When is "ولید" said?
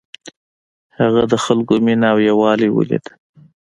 2.71-3.05